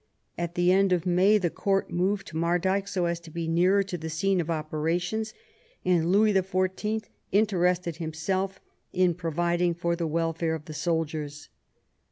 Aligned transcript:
At 0.35 0.55
the 0.55 0.71
end 0.71 0.91
of 0.93 1.05
May 1.05 1.37
the 1.37 1.51
court 1.51 1.91
moved 1.91 2.25
to 2.29 2.35
Mardyke, 2.35 2.87
so 2.87 3.05
as 3.05 3.19
to 3.19 3.29
be 3.29 3.47
nearer 3.47 3.83
to 3.83 3.99
the 3.99 4.09
scene 4.09 4.41
of 4.41 4.49
operations, 4.49 5.31
and 5.85 6.11
Louis 6.11 6.33
XIV. 6.33 7.03
interested 7.31 7.97
himself 7.97 8.59
in 8.91 9.13
providing 9.13 9.75
for 9.75 9.95
the 9.95 10.07
welfare 10.07 10.55
of 10.55 10.65
the 10.65 10.73
soldiers. 10.73 11.49